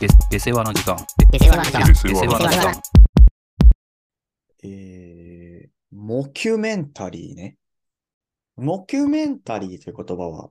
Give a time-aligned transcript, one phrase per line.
[0.00, 0.96] で出世話の時間。
[1.30, 1.94] 出世話の時間。
[1.94, 2.82] 出世話の時間。
[4.62, 7.58] えー、モキュメンタリーね。
[8.56, 10.50] モキュメンタリーという言葉は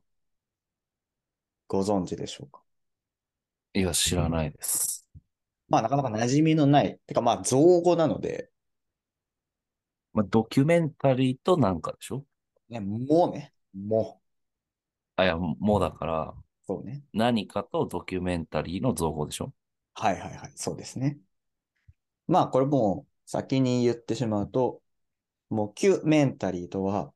[1.68, 2.62] ご存知でしょうか？
[3.74, 5.08] いや、知らないです。
[5.68, 8.52] まあなかなか馴染みのない、てかまあ造語なので、
[10.14, 12.24] まあ、ドキュメンタリーとなんかでしょ？
[12.70, 14.22] ね、もね、も、
[15.16, 16.34] あ、いや、もうだから、
[16.70, 17.02] そうね。
[17.14, 19.52] 何かとドキュメンタリーの造語でしょ？
[19.96, 21.18] はいはいはい、そうですね。
[22.28, 24.80] まあこれもう先に言ってしまうと、
[25.50, 27.12] モキュメンタリーとは、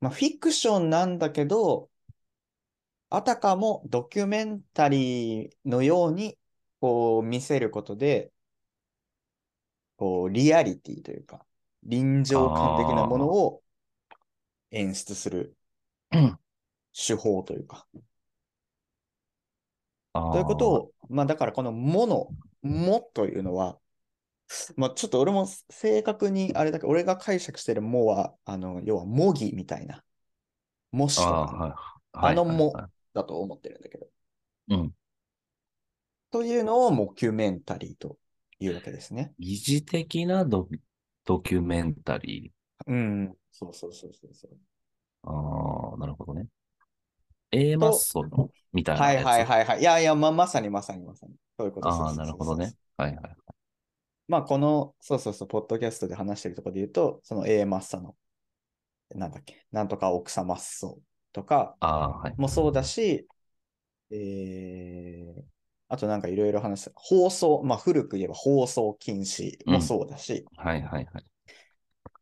[0.00, 1.88] まあフィクションなんだけど、
[3.10, 6.36] あたかもドキュメンタリーのように
[6.80, 8.32] こう見せることで、
[9.96, 11.46] こうリアリティというか、
[11.84, 13.62] 臨場感的なものを
[14.72, 15.56] 演出する
[16.10, 16.36] うん
[16.94, 17.98] 手法というか、あ
[20.30, 20.72] ということを。
[20.72, 23.78] を、まあだからこのもの、もというのは、
[24.76, 30.04] まあちょっと俺も正確にあれだけど、俺が解釈してるもは、あの、要は模擬みたいな、
[30.92, 31.76] もしとあ
[32.20, 32.82] かあ、のも
[33.14, 34.08] だと思ってるんだけど。
[34.68, 34.94] うん。
[36.32, 38.18] というのをモキュメンタリーと
[38.58, 39.34] いうわけですね。
[39.38, 40.66] 疑似的なド
[41.26, 42.50] ドキュメンタリ
[42.86, 43.36] うん。
[43.50, 44.58] そうそうそうそうそう。
[45.24, 45.28] ー。
[45.28, 46.48] ああ、なるほどね。
[47.52, 49.22] A マッソのみたいなはい。
[49.22, 49.80] はいはいはい。
[49.80, 51.34] いやいや、ままさにまさにまさに。
[51.56, 52.74] そういうことああ、そうそうなるそうそうほどね。
[52.96, 53.36] はいはい。
[54.28, 58.16] まあ、この、そうそうそう、ポッドキャストで話してるところで言うと、その A マッサの、
[59.14, 61.00] なんだっけ、なんとか奥様マッソ
[61.32, 62.34] とかああ、はい。
[62.36, 63.26] もそうだし、
[64.10, 65.42] えー、
[65.88, 71.24] あとなんかいろいろ話す、放送、まあ古く言えば放送禁止もそうだし、はいはいはい。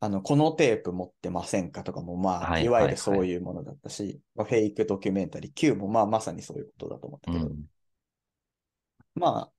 [0.01, 7.65] あの、このテープ持ってませんかとかも、まあ、はいいわゆるはいそういうものだったし、まあ、フェイクドキュメンタリー Q もまあまさにそういうことだと思ったけど、うん。
[9.15, 9.53] まあ、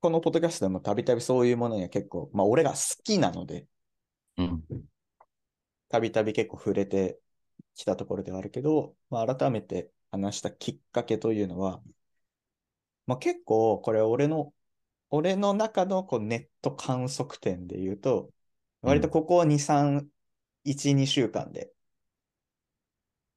[0.00, 3.66] このポッドキャストでもたびたびそういうものには結構、まあ俺が好きなので、
[4.38, 4.64] うん。
[5.88, 7.20] たびたび結構触れて
[7.74, 11.82] きたところではあるけど、まあ、改めて話したきっかけというのは、
[13.06, 14.52] まあ、結構これ俺の、
[15.10, 18.30] 俺の中のこうネット観測点で言うと、
[18.82, 20.06] 割とここ2、3、
[20.64, 21.72] 1、2週間で、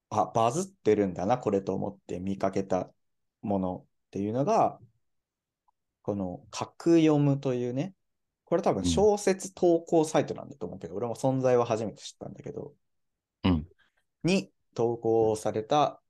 [0.10, 2.92] あ、バズってるんだな、これと思って見かけた
[3.42, 4.80] ものっていうのが、
[6.02, 7.96] この格読むというね、
[8.46, 12.74] これ多分小説投稿サイトなんだと思うけど、俺も存在は初めて知ったんだけど、
[13.44, 13.68] うん。
[14.24, 16.02] に投稿された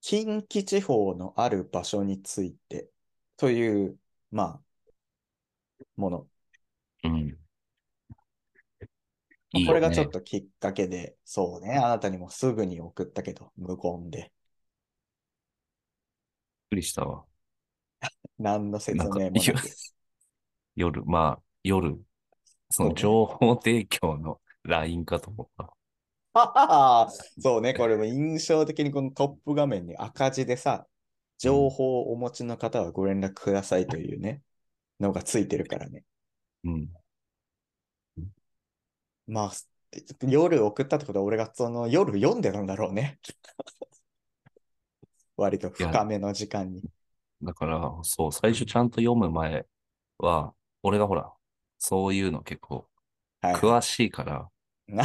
[0.00, 2.88] 近畿地方のある場所について
[3.36, 3.96] という、
[4.30, 4.60] まあ、
[5.96, 6.26] もの。
[7.04, 7.41] うん。
[9.54, 14.18] いいよねこれがちょっときっかけで、そうね、あなたにもすぐに送ったけど、無言で。
[14.18, 14.30] びっ
[16.70, 17.24] くりしたわ。
[18.38, 19.40] 何の説明もなく。
[20.74, 21.98] 夜、まあ、夜、
[22.70, 25.72] その情報提供の LINE かと思った。
[27.40, 30.86] そうね、これも印象的にこのトップ画面に赤字でさ、
[31.38, 34.40] 情報をお持ちの方はご連絡くださいというね、
[34.98, 36.04] のがついてるからね。
[36.64, 37.01] うん。
[39.32, 39.52] まあ、
[40.28, 43.18] 夜送ったってことは俺がその夜読んでたんだろうね。
[45.38, 46.82] 割と深めの時間に。
[47.42, 49.66] だから、そう、最初ちゃんと読む前
[50.18, 51.32] は、俺がほら、
[51.78, 52.86] そういうの結構
[53.40, 53.54] はい。
[53.54, 54.50] 詳しいから、
[54.86, 55.04] な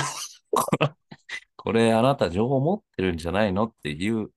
[1.55, 4.29] これあなた情報持ってるんじゃないのっていう、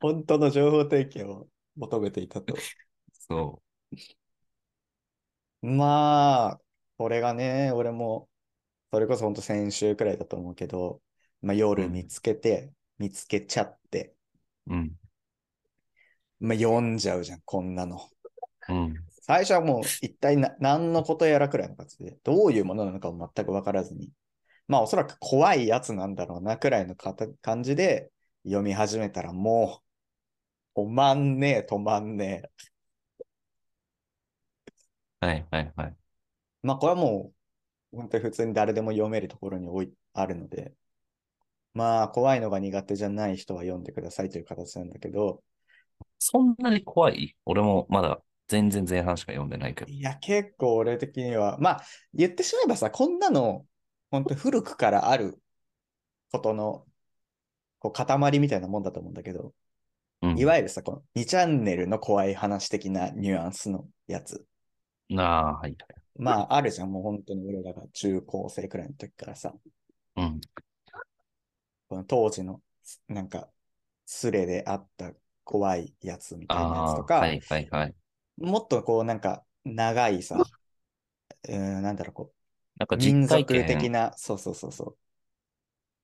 [0.00, 2.54] 本当の情報提供を求めていたと。
[3.12, 3.62] そ
[5.60, 6.60] まあ、
[6.96, 8.28] これがね、俺も、
[8.92, 11.00] それこそ本当先週くらいだと思うけど、
[11.40, 14.14] まあ夜見つけて、見つけちゃって、
[14.66, 14.74] う。
[14.74, 14.92] うん。
[16.40, 18.06] まあ読んじゃうじゃん、こんなの。
[18.68, 18.94] うん。
[19.22, 24.10] 最初はもう一体な何のことやらくらいの感じで、どういうものなのかも全く分からずに、
[24.68, 28.10] まあおそらく怖いやつなんだろうなくらいのかた感じで
[28.44, 29.80] 読み始めたらも
[30.76, 32.42] う、止まんねえ、止まんね
[35.22, 35.26] え。
[35.26, 35.96] はいはいはい。
[36.62, 37.41] まあこれはもう、
[37.92, 40.72] 本当に普通に誰でも読めるところに置いあるので、
[41.74, 45.42] まあ怖いのが苦手じゃない人は読んでくださいという形なんだけど、
[46.18, 47.34] そんなに怖い？
[47.44, 49.90] 俺もまだ全然前半しか読んでないけど。
[49.90, 53.64] いや結構俺的には、まあ言ってしまえばさ、こんなの
[54.10, 55.40] 本当に古くからある
[56.30, 56.84] ことの
[57.78, 59.52] こう塊みたいなもんだと思うんだけど、
[60.22, 60.38] うん。
[60.38, 64.44] いわゆるさ、この2チャンネルの怖い話的なニュアンスのやつ。
[65.16, 65.76] ああ、はいはい。
[66.16, 69.54] まああるじゃん、もう本当に俺らが中高生くらいの時からさ、
[70.16, 70.40] うん。
[71.88, 72.60] この当時の
[73.08, 73.48] なんか
[74.06, 75.12] スレであった
[75.44, 77.94] 怖いやつみたいなやつとか、はいはいはい。
[78.36, 80.50] もっとこうなんか長いさ、
[81.44, 82.36] うーん、なんだろう、こう、
[82.78, 84.98] なんか実民体族的験な、そうそうそうそう。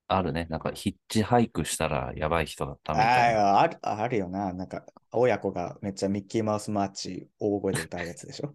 [0.07, 0.47] あるね。
[0.51, 3.43] なんかヒッチハイクしたらやばい人だったみあたいな。
[3.57, 4.53] あ、ある、あるよな。
[4.53, 8.55] なんか、親子がめっちゃミッキーマウスマーチ大声で歌うやつでしょ。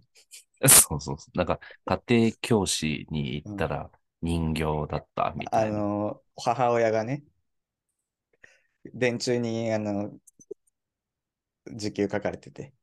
[0.70, 1.38] そうそうそう。
[1.38, 5.86] なんか家庭教師に行ったら人形だったみあたいな。
[5.86, 7.24] の、母親がね、
[8.94, 10.18] 電柱に、あの、
[11.76, 12.74] 時給書かれてて、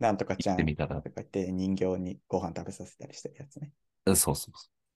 [0.00, 3.72] なんとかちゃんと行ってみたら、か言って人形にご飯食べさせたりしてるやつね。
[4.06, 4.52] そうそうそう。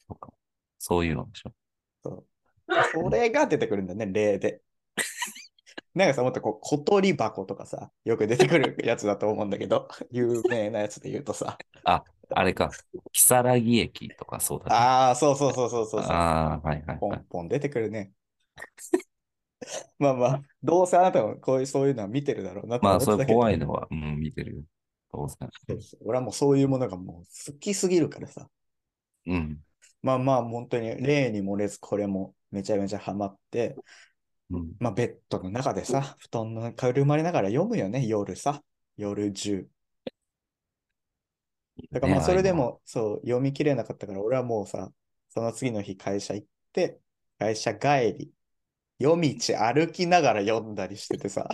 [0.08, 0.32] そうか
[0.78, 1.54] そういうのでしょ。
[2.02, 2.26] そう。
[2.82, 4.62] それが出てくるんだね、例で。
[5.96, 12.70] なんかさ、もっとこう、小鳥箱とかさ、よく出てくるやつだと思うんだけど、 有名なやつで言うとさ、あ、あれか。
[13.12, 14.74] 木更木駅とかそうだね。
[14.74, 16.02] ああ、そうそうそうそうそう。
[16.02, 17.22] ああ、はいはいポはい。
[17.22, 18.14] ンポン出てくるね。
[19.98, 24.62] まあまあ、どうせあなたもこういうそういうのは見てるだろうなとまあ、そういう思ってたけど、怖いのは、うん、見てるよ。
[25.10, 25.50] 当然。
[25.68, 28.48] そうそう俺はもうそういうものがもう好きすぎるからさ。
[29.26, 29.62] うん。
[30.02, 33.80] まあまあ、本当に例に漏れずこれもめちゃめちゃハマって、
[34.50, 34.72] うん。
[34.78, 38.62] まあベッドの中でさ、布団のくるまりながら読むよね、夜さ。
[38.96, 39.68] 夜中。
[41.92, 44.92] だからもうそれでも、そう、読み切れなかったから、俺はもうさ、
[45.28, 47.00] その次の日会社行って、
[47.38, 48.32] 会社帰り、
[48.98, 51.48] 夜道歩きながら読んだりしててさ、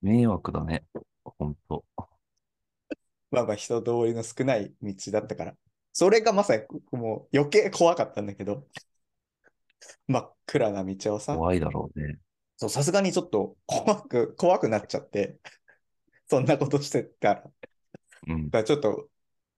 [0.00, 0.84] 迷惑だね。
[1.24, 1.84] ほんと。
[3.30, 5.56] まあまあ人通りの少ない道だったから、
[5.92, 6.62] それがまさに
[6.92, 8.66] もう余計怖かったんだけど、
[10.08, 12.18] 真っ暗な道をさ、怖いだろうね。
[12.56, 15.38] そうさすがにちょっと怖く、怖くなっちゃって、
[16.28, 17.52] そんなことしてたら、だか
[18.26, 18.52] うん。
[18.58, 19.10] らちょっと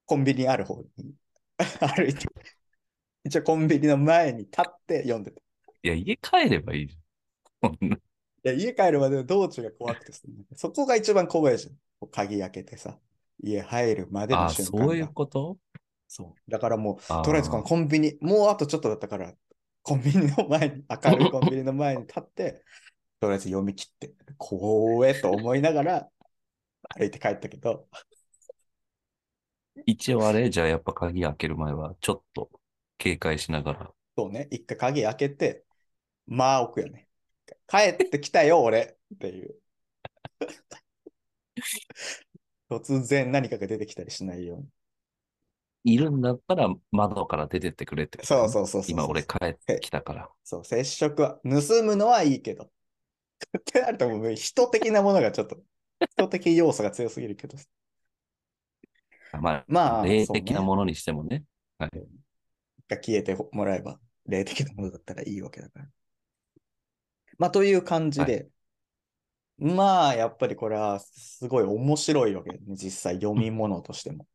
[0.06, 1.14] コンビニある方に
[1.80, 2.28] 歩いて、
[3.24, 5.42] 一応コンビニの前に立って読んでた。
[5.82, 8.00] いや、家帰ればいいじゃん。
[8.44, 10.22] いや、家帰るまでの道中が怖くてさ、
[10.56, 11.70] そこが一番怖いじゃ
[12.06, 12.08] ん。
[12.10, 13.00] 鍵開けてさ、
[13.42, 14.88] 家入るまでああ、の瞬間が。
[14.88, 15.58] そういうこと？
[16.08, 16.50] そう。
[16.50, 19.34] だからもう、とりあえずこのコンビニ、もうあとちょっとだったから、
[19.84, 22.64] コンビニの前に、明るいコンビニの前に立って、
[23.20, 26.08] とりあえず読み切って、怖えと思いながら
[26.96, 27.86] 歩いて帰ったけど、
[29.84, 32.48] 一応あれじゃあやっぱ鍵開ける前はちょっと
[32.96, 33.90] 警戒しながら。
[34.16, 35.64] そうね、一回鍵開けて、
[36.26, 37.08] まあ置くよね。
[37.66, 39.54] 帰ってきたよ、俺っていう。
[42.70, 44.68] 突然何かが出てきたりしないように。
[45.84, 48.90] いるんだったら窓から出てってくれってことそうねそうそうそう。
[48.90, 50.30] 今俺帰ってきたから。
[50.42, 52.70] そう、接触は、盗むのはいいけど。
[53.58, 55.62] ってなるともう人的なものがちょっと、
[56.16, 57.58] 人的要素が強すぎるけど。
[59.40, 61.44] まあ、まあ霊そうね的なものにしてもね。
[61.78, 61.90] が
[62.96, 65.88] 消えてもらえば、霊的なものだったらいいわけだから。
[67.38, 68.48] まあ、という感じで、
[69.58, 74.26] まあ、やっぱりこれはすごい面白いわけね、実際読み物としても。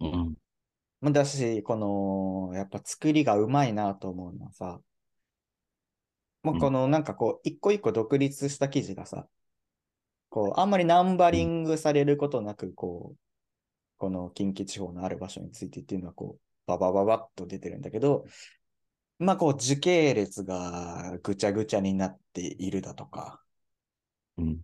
[0.00, 0.34] うん。
[1.00, 4.80] まあだし、この、やっぱ作りがうまいなと思うのはさ、
[6.42, 9.28] まあ、うんこのなんかこう、一個一個独立した記事がさ、
[10.30, 13.18] こう、あんまりナンバリングされることなく、こう、
[13.98, 18.26] この近畿地方のある場所についてっていうのは、こう、ババババッと出てるんだけど、
[19.18, 23.42] まあこう、時系列がぐちゃぐちゃになっているだとか、
[24.36, 24.60] うん。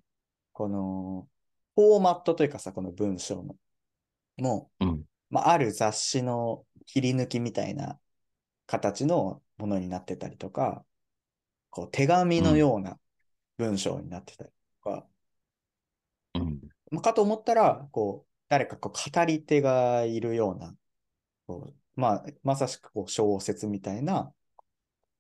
[0.53, 1.29] この、
[1.75, 3.57] フォーマットというかさ、この文章の、
[4.37, 5.05] もう、うん。
[5.35, 7.99] まあ、ある雑誌の切り抜きみたいな
[8.69, 10.85] 形のものになってたりとか、
[11.71, 13.01] こう手紙のような
[13.59, 14.51] 文章になってたり
[14.85, 15.09] とか、
[16.35, 16.61] うん。
[16.93, 20.73] まあ、かと思ったら、こう、誰かこう語り手がいるような、
[21.49, 24.33] こうまあ、まさしくこう小説みたいな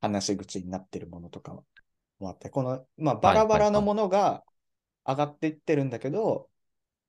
[0.00, 1.54] 話し口になってるものとか
[2.21, 4.44] もあって、この、まあ、バラバラのものが
[5.04, 6.49] 上がっていってるんだけど、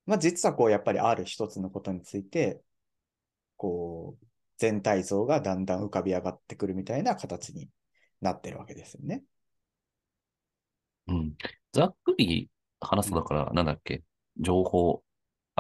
[0.08, 2.64] まあ、実はこう、やっぱりある一つのことについて、
[3.58, 4.26] こう、
[4.58, 7.70] 全体像がだんだん浮かび上がってくるみたいな形に
[8.22, 9.24] なってるわけですよね。
[11.08, 11.34] うん。
[11.74, 14.04] ざっくり話すだから、なんだっけ？
[14.40, 15.04] 情報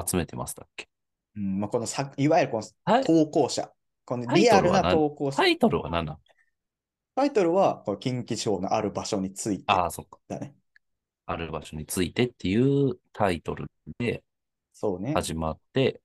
[0.08, 0.88] 集めてますだっけ？
[1.36, 3.70] うんまあ、このさ、いわゆるこのはい投稿者、
[4.06, 6.18] このリアルな投稿者タ、イトルは何だ？
[7.16, 10.20] タイトルは、この近畿地方のある場所についてああ、そっか。
[10.28, 10.56] だね。
[11.26, 13.66] ある場所についてっていうタイトル
[14.00, 14.24] で
[14.74, 15.14] そうね。
[15.14, 16.02] 始まって、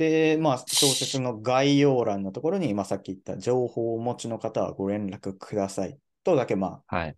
[0.00, 7.16] で、まあ、小説の概要欄のところに、まあ、さっき言った情報をお持ちの方はご連絡くださいとだけ、まあ、はい。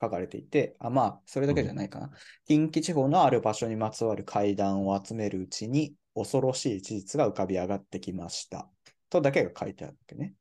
[0.00, 2.12] 書かれていて、あ、まあ、それだけじゃないかな。
[2.46, 8.70] 近畿地方のある場所にまつわる怪談を集めるうちに、恐ろしい事実が浮かび上がってきました。
[9.10, 10.34] とだけが書いてあるわけね。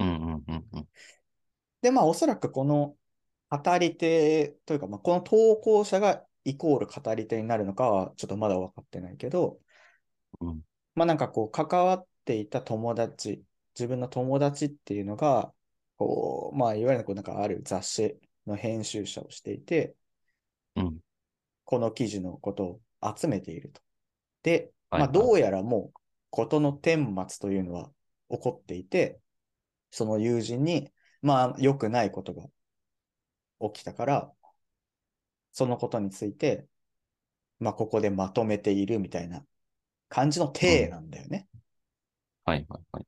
[0.00, 0.88] うんうんうんうん。
[1.80, 2.94] で、まあ、おそらくこの
[3.48, 9.60] 語り手というか、まあ、この投稿者がイコール語り手になるのかはちょっとまだ分かってないけど、
[10.42, 10.60] うん。
[10.94, 13.42] まあなんかこう関わっていた友達、
[13.74, 15.52] 自分の友達っていうのが、
[15.96, 19.94] こう、まあいわゆるこうなんかある雑誌の編集者をしていて、
[20.76, 21.00] うん。
[21.64, 22.80] この記事のことを
[23.16, 23.80] 集めていると。
[24.42, 27.90] で、はいまあどうやらもう事の顛末というのは
[28.30, 29.20] 起こっていて、
[29.90, 30.92] その友人に、
[31.22, 32.48] まあ良くないことが
[33.60, 34.32] 起きたから、
[35.52, 36.66] そのことについて、
[37.58, 39.44] まあここでまとめているみたいな
[40.10, 41.48] 感じの体なんだよね。
[42.44, 43.06] はいはいはい。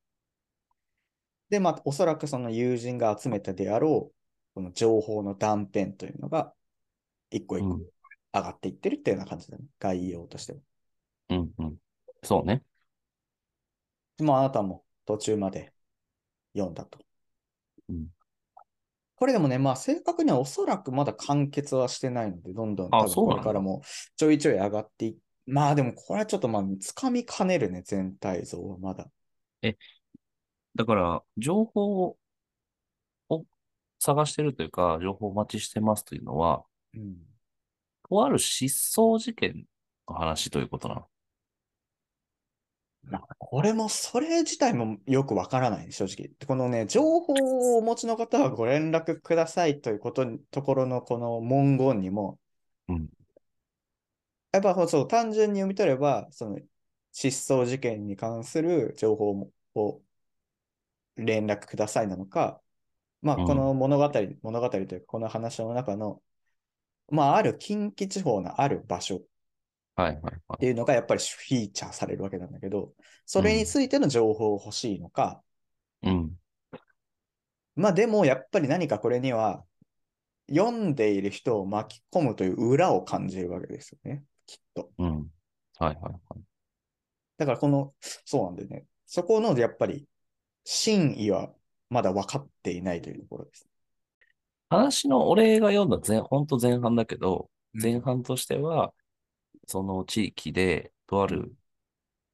[1.51, 4.15] で、まあおそらくその友人が集めたであろう、
[4.55, 6.55] この情報の断片というのが、
[7.31, 7.87] 一個一個うん
[8.35, 9.65] 上がっていってるっていうような感じだね。
[9.79, 10.59] 概要としては。
[11.31, 11.77] うんうん。
[12.23, 12.63] そうね。
[14.21, 15.71] まあ、あなたも途中まで
[16.55, 16.99] 読んだと。
[17.91, 18.07] うん
[19.17, 23.83] これでもね、まあ、正確にはおそらくまだ完結はしてないので、どんどんこれからも
[24.17, 29.11] ちょいちょい上がっていまあでもこれはちょっとまあ、つかみかねるね、全体像はまだ。
[30.77, 32.17] だから、情報
[33.29, 33.45] を
[33.99, 37.17] 探してるというか、情報をお待ちしてますというのは、うん。
[38.09, 39.67] とある失踪事件
[40.09, 41.09] の話ということなの？
[43.05, 46.31] まあ、これも、それ自体もよくわからない、正直。
[46.47, 52.39] このね、情報をお持ちの方はご連絡くださいということに、ところのこの文言にも、
[52.89, 53.09] うん
[54.53, 56.59] やっぱそう、単純に読み取れば、その、
[57.13, 60.03] 失踪事件に関する情報もを
[61.17, 62.61] 連絡くださいなのか、
[63.23, 64.11] まあ、うんこの物語、
[64.43, 66.23] 物語というか、この話の中の、
[67.11, 69.21] まあ、ある近畿地方のある場所っ
[70.59, 72.93] ていうのがやっぱりフィーチャーされるわけなんだけど、
[73.27, 75.43] それについての情報を欲しいのか、
[76.03, 76.11] い。
[76.11, 76.33] うん。
[77.75, 79.65] まあでもやっぱり何かこれには
[80.51, 84.91] 読んでいる人を巻き込むという裏を感じるわけですよね、きっと。
[84.99, 85.09] うん。
[85.09, 85.23] は
[85.81, 86.41] いはいはい。
[87.39, 88.85] だからこの、そうなんだよね。
[89.07, 90.07] そこのやっぱり
[90.65, 91.51] 真意は
[91.89, 93.67] まだ分かっていないというところです。
[94.69, 98.93] 話の、俺が読んだ前、本当前半だけど、うん前半としては、
[99.67, 101.55] その地域で、とある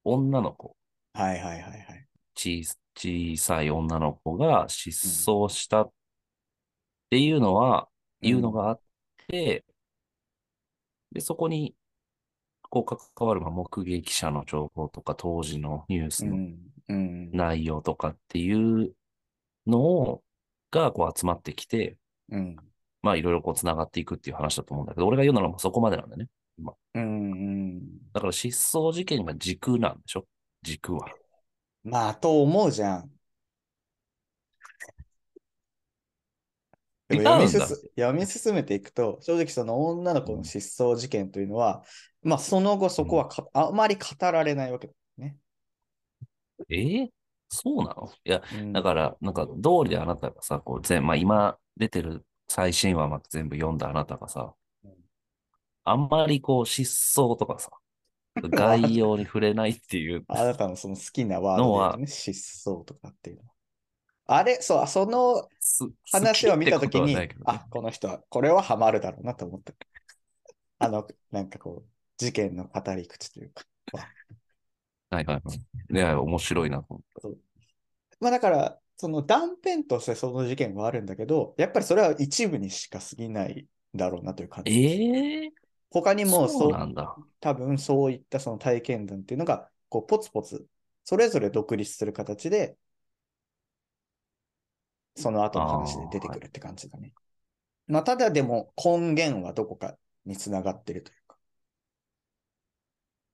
[0.02, 0.76] 女の子、
[1.12, 2.08] はいはいはいはい。
[2.34, 2.64] 小
[2.96, 4.90] 小さい女の子が失
[5.30, 5.92] 踪したっ
[7.10, 7.88] ていうのは、
[8.20, 8.80] いうのがあっ
[9.28, 9.64] て、
[11.12, 11.74] で、そこに、
[12.70, 16.36] こう関わる、まあ、目撃者の情報とか、当時のニュースの。
[16.88, 18.94] 内容とかっていう
[19.66, 20.22] のを、
[20.70, 21.96] がこう集まってきて、
[22.30, 22.56] うん。
[23.02, 26.28] まあいろいろこう繋がっていくっていう話だと思うんだけど、俺が言うのはもうそこまでなんだよね。
[26.94, 27.00] うん。
[27.00, 27.80] うん。
[28.12, 30.26] だから失踪事件が軸なんでしょ？
[30.62, 31.08] 軸は。
[31.84, 33.10] まあ、と思うじゃん。
[37.08, 41.82] でも読み進めていくと、正直その女の子の失踪事件というのは、
[42.28, 45.36] まあその後そこはか、あまり語られないわけだね。
[46.68, 47.08] えー？
[47.48, 48.10] そうなの？
[48.24, 54.54] いや、うんだから、なんか、道理であなたがさ、こう、全、まあ今出てる最新話まで全部読んだあなたがさ
[54.84, 54.92] うん、
[55.84, 57.70] あんまりこう、失踪とかさ、
[58.42, 63.48] 概要に触れないっていう、 あなたのその好きなワードで言うとね、失踪とかっていうのは。
[64.30, 69.72] あれ、そう、そのす話を見たときにねあ、この人は、これはハマるだろうなと思った。
[70.80, 73.64] あの、なんかこう、事件の語り口というか。
[75.10, 75.94] はいはいはい。
[75.94, 77.02] いや、面白いなと思っ
[78.20, 84.70] まあだから、その断片としてその事件はあるんだけど、やっぱりそれは一部にしか過ぎないだろうなという感た。
[84.70, 85.00] じです。
[85.00, 85.52] ええ
[85.90, 87.16] 他にもそそううなんだ。
[87.40, 90.66] 多分そういったその体験談っていうのが、こう、ポツポツ、
[91.04, 92.78] それぞれ独立する形で、
[95.16, 97.12] その後の話で出てくるって感じだね。
[97.88, 101.17] まあ、ただでも根源はどこかにつながってるというか。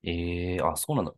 [0.04, 1.12] ええあ、そうなんだ。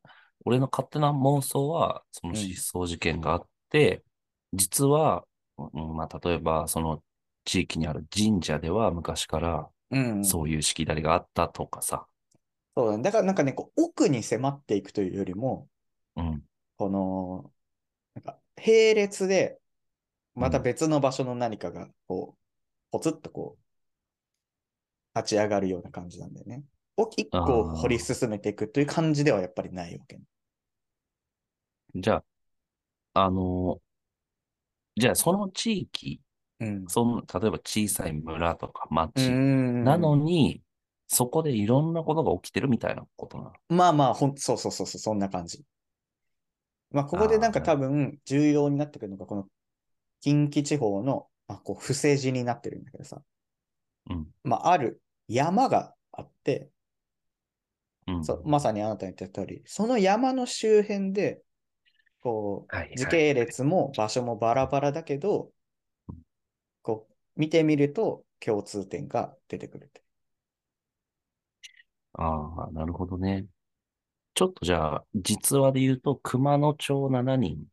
[0.44, 4.04] 俺の勝手な妄想は、そのうん失踪事件があって、
[4.52, 5.26] 実は、
[5.58, 7.02] うん、まあ、例えば、その
[7.44, 12.06] 地域にある神社では昔からうん、そういうしきたりがあったとかさ。
[12.76, 13.02] そうだね。
[13.02, 15.68] だからなんかね、こう奥に迫っていくというよりも、
[16.16, 16.42] うん。
[16.76, 17.52] この、
[18.14, 19.60] なんか、並列で、
[20.34, 22.40] またうん別の場所の何かが、こう、
[22.90, 26.62] ポツッとこう、立ち上がるような感じなんだよね。
[26.96, 30.22] を一個掘り進めていくという感じではやっぱりないわけね。
[31.94, 32.22] じゃ
[33.14, 33.80] あ、あの
[34.96, 36.20] じゃあその地域、
[36.58, 36.84] うん。
[36.88, 40.62] その、例えば小さい村とか町んなのに、
[41.06, 43.52] そこでいろんなことが起きてるみたいなことなの？
[43.68, 45.62] まあまあ、ほん、そうそうそうそう、そんな感じ。
[46.90, 49.46] まあ、ここでなんか多分重要になってくるのが、この
[50.22, 53.20] 近畿地方の、まあ、こう、伏せ字になってるんだけどさ、
[54.08, 54.26] うん。
[54.42, 56.70] まあ、ある山があって、
[58.06, 58.24] うん。
[58.24, 61.42] そうまさにあなたに言った通り、その山の周辺で、
[62.20, 65.52] こう時系列も場所もバラバラだけど
[66.08, 66.16] うん、
[66.82, 70.02] こう、見てみると共通点が出てくるって。
[72.14, 73.46] ああ、なるほどね。
[74.34, 77.64] ちょっとじゃあ、実話で言うと、熊野町7人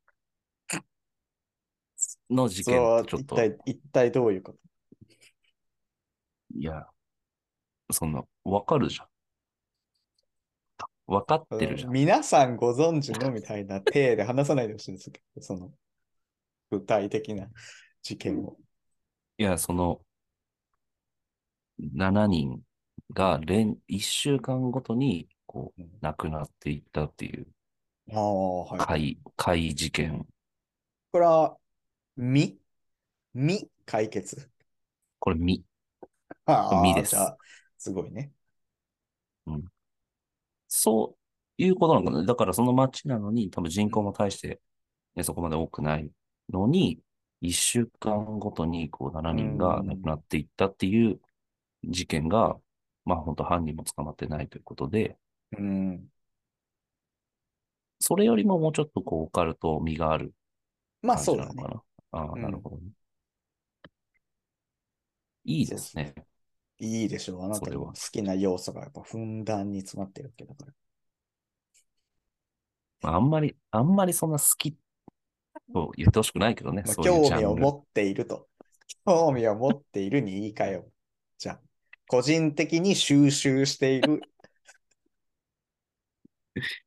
[2.29, 4.59] の事件そうとちょっと、一体、一体どういうこと？
[6.55, 6.87] いや、
[7.91, 9.07] そんな、わかるじゃん。
[11.07, 11.91] わかってるじゃん。
[11.91, 15.71] 皆さんご存知のみたいな体で話さないでほしいんですけど、その
[16.71, 17.47] 具体的な
[18.01, 18.57] 事件を。
[19.37, 20.01] いや、その、
[21.79, 22.61] 7人
[23.13, 27.47] が連、1週間ごとに、こううん、亡くなっていったっていう、
[28.11, 28.79] ああ、はい。
[28.79, 30.25] 怪、怪事件。
[31.11, 31.57] これは、
[32.15, 32.57] み？
[33.33, 33.69] み？
[33.85, 34.49] 解決？
[35.19, 35.63] これ、み、
[36.45, 37.15] ああ、みです
[37.77, 38.31] すごいね。
[40.75, 41.15] そ
[41.59, 42.25] ういうことなのかな。
[42.25, 44.59] だからその町なのに、多分人口も大して、
[45.15, 46.09] ね、そこまで多くない
[46.49, 46.99] のに、
[47.41, 51.21] 一週間ごとにこう7人が亡くなっていったっていう
[51.83, 52.57] 事件が、
[53.05, 55.15] まあ本当犯人も捕まってないということで、
[55.55, 56.07] うん。
[57.99, 60.33] それよりももうちょっとこうオカルト味がある
[61.03, 61.75] まあ感そうだねじなのか。
[61.75, 62.19] な。
[62.19, 62.83] ああ、うんなるほどね。
[65.45, 66.15] いいですね。
[66.79, 67.43] いいでしょう。
[67.43, 70.73] あなたの好きな要素がやっぱふんだんに詰まってるわけだから。
[73.01, 74.75] まああんまり、あんまりそんな好き
[75.73, 76.83] と言ってほしくないけどね。
[76.85, 77.21] まあ、興。
[77.21, 78.47] 味を持っていると。
[79.05, 80.91] 興味を持っているに言い換えよう。
[81.37, 81.61] じゃあ、
[82.07, 84.21] 個人的に収集している。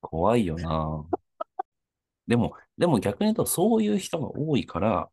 [0.00, 1.04] 怖いよな。
[2.26, 5.10] でも、でも逆に言うとそういう人が多いから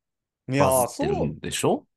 [0.47, 1.25] いやってるそう。
[1.25, 1.87] んでしょ？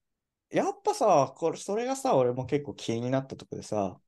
[0.50, 4.00] やっぱさ、これ、それがさ、俺も結構気になったとこでさ、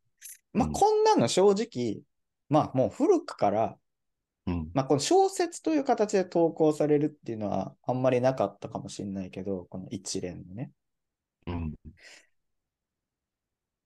[0.52, 2.02] まあ、うんこんなの正直、
[2.48, 3.78] まあ、もう古くから、
[4.46, 4.70] うん。
[4.74, 10.72] まあ、この小説という形で投稿されるっていうのはあんまりなかったかもしれないけど、この一連のね。
[11.46, 11.74] うん。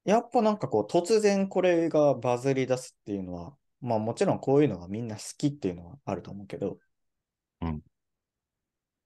[0.05, 6.79] やっぱなんかこう、突然これがバズり出すっていうのは、まあもちろんこういうのがみんな好きっていうのはあると思うけど、
[7.61, 7.83] うん。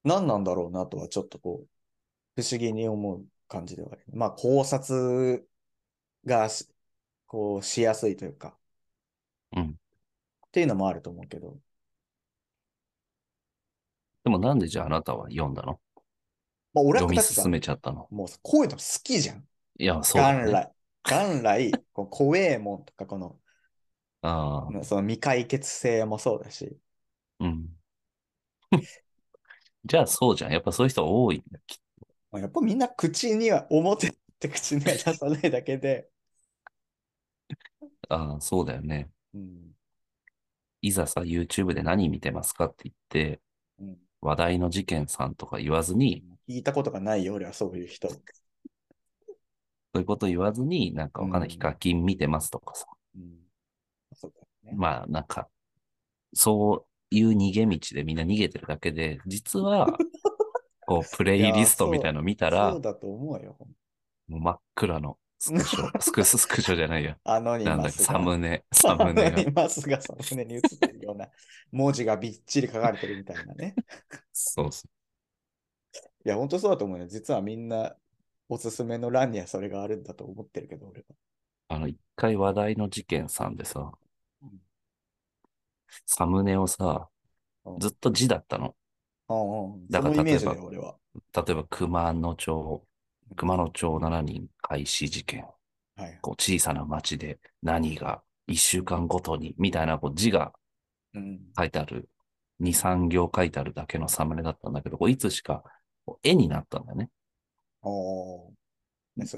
[0.03, 1.65] 何なんだろうなとはちょっとこ
[2.37, 4.05] う、不思議に思う感じではある。
[4.13, 5.45] まあ考察
[6.25, 6.69] がし
[7.27, 8.57] こうしやすいというか、
[9.55, 9.69] うん。
[9.71, 11.57] っていうのもあると思うけど、
[14.23, 15.79] でもなんでじゃああなたは読んだの？
[16.73, 18.07] まあ俺は読み進めちゃったの？
[18.11, 19.43] もうさこういうの好きじゃん。
[19.77, 20.43] いや、そうだね。
[20.45, 20.71] 元来。
[21.03, 23.39] 元来、こう怖えもんとか、この、
[24.21, 26.77] ああ、その未解決性もそうだし、
[27.39, 27.69] うん。
[29.85, 30.51] じゃあそうじゃん。
[30.51, 31.59] やっぱそういう人多いんだ。
[31.65, 31.88] きっまあ
[32.33, 36.09] やっぱみんな口には、表って口には出さないだけで、
[38.01, 39.09] と ああ、そうだよね。
[39.33, 39.71] うん。
[40.81, 43.41] いざさ、YouTube で何見てますかって言って、
[43.79, 48.09] うん、話題の事件さんとか言わずに、聞いたことがないよ、俺はそういう人。
[48.09, 48.15] そ
[49.95, 52.85] ういうこと言わずに、なんかわかんない、うんヒカキン見てますとかさ。
[54.69, 54.73] ね。
[54.75, 55.49] まあ、なんか、
[56.33, 59.87] そういう逃げ道でみんな逃げてるだけで、実は、
[60.89, 63.55] こう、プレイリストみたいの見たら、そうだと思うよ。
[64.27, 67.15] もう真っ暗のスクショ、 スクスクショじゃないや。
[67.23, 68.03] アノニなんだっけ。
[68.03, 69.51] サムネ、サムネが。
[69.51, 71.29] マスがサムネに映ってるような
[71.71, 73.75] 文字がびっちり書かれてるみたいなね。
[74.33, 74.87] そうそ
[76.25, 77.05] いや、本当そうだと思うよ。
[77.05, 77.95] 実はみんな
[78.47, 81.05] おすすめの欄にはそれがあるんだと思ってるけど、俺は。
[81.11, 81.15] う。
[81.67, 83.91] あの、一回話題の事件さんでさ
[84.41, 84.59] うん、
[86.07, 87.09] サムネをさ
[87.65, 88.75] うん、ずっと字だったの。
[89.29, 90.55] うんうん、だから例えば。
[91.35, 92.83] 例えば、熊野町、
[93.35, 95.45] 熊野町7人開始事件。
[95.95, 96.17] はい。
[96.21, 100.53] こう小さな町で何が一週間ごとに、みたいなこう字が
[101.13, 101.39] うん。
[101.57, 102.09] 書いてある、
[102.59, 105.63] 2、3行書いてあるだけのサムネだったんだけど、こういつしか
[106.23, 107.09] 絵になったんだよね。
[107.81, 108.51] お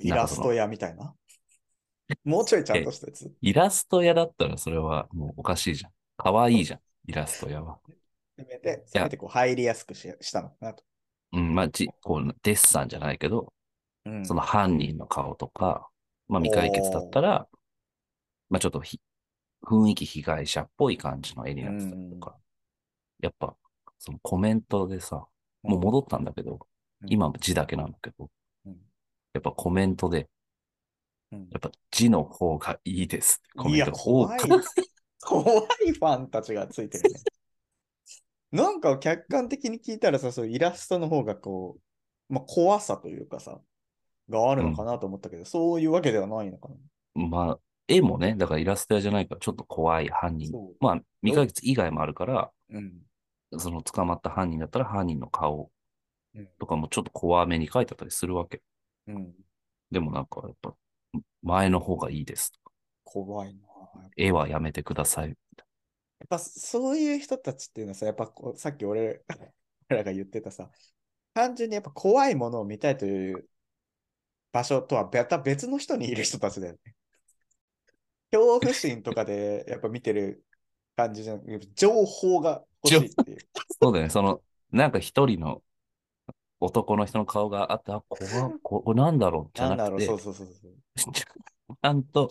[0.01, 1.13] イラスト屋みたいな。
[2.25, 3.31] もうちょいちゃんとしたやつ。
[3.41, 5.91] イラスト屋だったらそれはもうおかしいじゃん。
[6.17, 7.79] かわいいじゃん、イラスト屋は。
[8.37, 10.83] せめて、せめてこう入りやすくししたのかなと。
[11.33, 13.53] うん、まあ、じ、こう、デッサンじゃないけど、
[14.05, 15.87] うんその犯人の顔とか、
[16.27, 17.47] まあ未解決だったら、
[18.49, 18.99] まあちょっとひ
[19.63, 22.35] 雰囲気被害者っぽい感じの絵になってたりとか、
[23.21, 23.55] やっぱ、
[23.99, 25.27] そのコメントでさ、
[25.61, 28.29] もう戻ったんだけど、うん今も字だけなんだけど、
[28.65, 28.77] うん
[29.33, 30.27] やっぱコメントで、
[31.31, 34.47] うんやっぱ字の方がいいですコメントが多く。。
[35.23, 35.43] 怖
[35.85, 37.19] いファンたちがついてるね。
[38.51, 41.77] なんか客観的に聞いたらさ、そイラストの方がこ
[42.29, 43.59] う、まあ、怖さというかさ、
[44.29, 46.75] があるのかなと思ったけど、そういうわけではないのかな。
[47.13, 50.51] まあ、絵もね、だからイラスト屋じゃないからちょっと怖い犯人。
[50.79, 52.93] まあ、未解決以外もあるから、うん。
[53.57, 55.69] その捕まった犯人だったら犯人の顔
[56.33, 58.61] うんとかもちょっと怖めに描いてあったりするわけ。
[59.07, 59.33] うん。
[59.91, 60.73] でもなんかやっぱ、
[61.43, 62.53] 前の方がいいです。
[63.03, 63.61] 怖いな。
[64.15, 65.35] 絵はやめてください。
[66.21, 69.23] やっぱそういう人たちっていうのはさ、やっぱこうさっき俺
[69.89, 70.69] 俺らが言ってたさ、
[71.33, 73.47] 単純にやっぱ怖いものを見たいという
[74.51, 76.79] 場所とはまた別の人にいる人たちだよね。
[78.31, 80.43] 恐怖心とかでやっぱ見てる
[80.95, 83.37] 感じじゃなくて、情報が欲しいっていう。
[83.81, 84.09] そうだよね。
[84.11, 85.63] その、なんか一人の
[86.59, 90.71] 男の人の顔があって、あ、怖っここれなんだろうじゃなんだろう、なくて、そうそうそうそう。
[91.13, 92.29] ちゃんと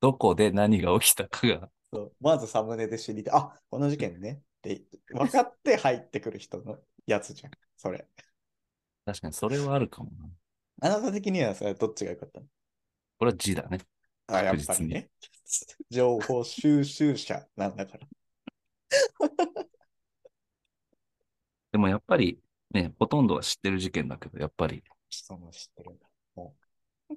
[0.00, 3.34] どこで何が起きたかが、そうまずサムネで知りたい。
[3.34, 7.52] あこの事件ねって分かって入ってくる人のやつじゃん。
[7.76, 8.06] それ。
[9.04, 10.10] 確かにそれはあるかも
[10.80, 10.88] な。
[10.88, 12.46] あなた的にはさ、どっちが良かったの？
[13.18, 13.78] これは字だね。
[14.26, 15.10] あ、やっ確実にぱりね。
[15.90, 18.06] 情報収集者なんだから。
[21.72, 22.38] でもやっぱり
[22.72, 26.08] ね、ほとんどは知ってる事件だけど、やっぱり、その知ってるんだ。
[26.34, 26.56] も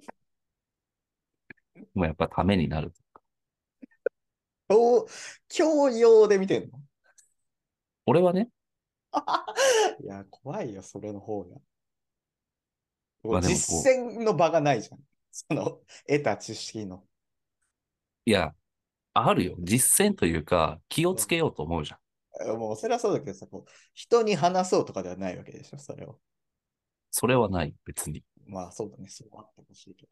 [1.76, 2.94] でもやっぱためになる。
[4.70, 5.08] う教
[5.50, 6.80] 教養で見てんの？
[8.06, 8.50] 俺はね、
[10.04, 11.58] いや、怖いよ、それの方が。
[13.24, 15.00] まあでもこう実践の場がないじゃん。
[15.32, 17.04] その、得た知識の。
[18.26, 18.54] いや、
[19.14, 19.56] あるよ。
[19.60, 22.58] 実践というか、気をつけようと思うじゃん。
[22.58, 26.20] もう、それはそうだけどさ、こう人に話そうとかではないわけでしょ、それを。
[27.12, 28.24] それはない、別に。
[28.48, 30.12] まあ、そうだね、そうあってほしいけど。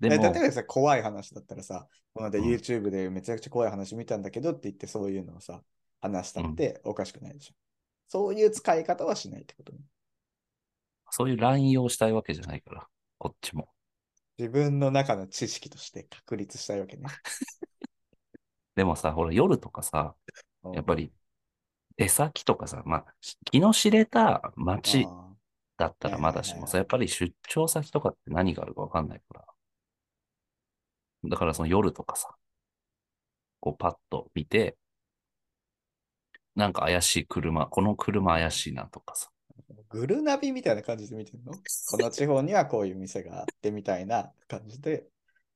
[0.00, 5.62] でもえ例、えばさ、怖い話だったらさ、この間うん YouTube でめちゃくちゃ怖い話見たんだけどって言って、そういうのをさ、
[6.00, 7.54] 話したっておかしくないでしょ。
[8.08, 9.78] そういう使い方はしないってことね。
[11.10, 12.86] そういう乱用したいわけじゃないから、
[13.18, 13.68] こっちも。
[14.38, 17.02] 自分の中の知識として確立したいわけね。
[18.74, 20.14] でもさ、ほら、夜とかさ、
[20.72, 21.12] やっぱり、り、
[21.98, 25.30] 出先とかさ、まあ、気の知れた街あ
[25.76, 29.49] だったらまだしもさ、やっぱり出張先とかって何があるかわかんないから。
[31.24, 32.34] だからその夜とかさ、
[33.60, 34.76] こうパッと見て、
[36.56, 39.30] なんか怪しい車、この車怪しいなとかさ。
[39.70, 41.52] ーグルナビみたいな感じで見てるの？
[41.52, 45.06] この地方にはこういう店があってみたいな感じで、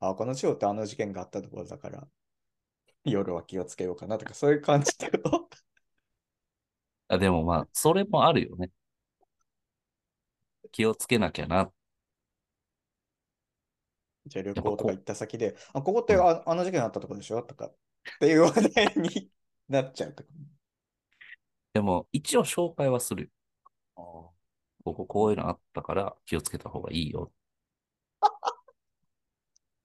[0.01, 2.07] あ、この地方ってあの事件があったところだから、
[3.05, 5.49] 夜は気をつけようかなとか、そういう感じってこと？
[7.09, 8.71] あでもまあ、それもあるよね。
[10.73, 11.71] 気をつけなきゃな。
[14.27, 17.43] じゃあ旅行とか行った先で、あ、ここってああの事件あったところでしょ？
[17.43, 17.75] とかっ
[18.21, 19.31] ていう話題に
[19.69, 20.29] なっちゃうとか。
[21.75, 23.29] でも、一応紹介はするよ。
[23.97, 24.01] あ
[24.85, 27.33] こここういうのあったから気をつけた方がいいよ。